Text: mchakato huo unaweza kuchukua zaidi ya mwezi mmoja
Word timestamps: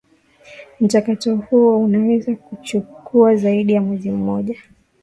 mchakato 0.79 1.35
huo 1.35 1.79
unaweza 1.83 2.35
kuchukua 2.35 3.35
zaidi 3.35 3.73
ya 3.73 3.81
mwezi 3.81 4.11
mmoja 4.11 4.55